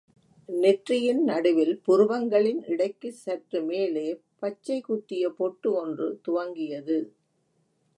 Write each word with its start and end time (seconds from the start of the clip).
நெற்றியின் 0.49 1.23
நடுவில் 1.23 1.81
புருவங்களின் 1.85 2.63
இடைக்குச் 2.65 3.13
சற்று 3.13 3.61
மேலே 3.61 4.07
பச்சை 4.39 4.81
குத்திய 4.81 5.29
பொட்டு 5.29 5.73
ஒன்று 5.73 6.21
துவங்கியது. 6.27 6.99